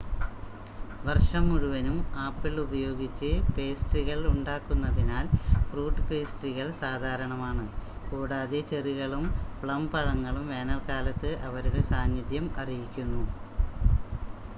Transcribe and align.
വർഷം 1.03 1.43
മുഴുവനും 1.49 1.97
ആപ്പിൾ 2.21 2.53
ഉപയോഗിച്ച് 2.59 3.27
പേസ്ട്രികൾ 3.51 4.19
ഉണ്ടാക്കുന്നതിനാൽ 4.31 5.27
ഫ്രൂട്ട് 5.67 6.05
പേസ്ട്രികൾ 6.09 6.67
സാധാരണമാണ് 6.81 7.65
കൂടാതെ 8.09 8.61
ചെറികളും 8.71 9.27
പ്ലം 9.61 9.85
പഴങ്ങളും 9.93 10.45
വേനൽക്കാലത്ത് 10.53 11.31
അവരുടെ 11.49 11.83
സാന്നിധ്യം 11.91 12.47
അറിയിക്കുന്നു 12.59 13.23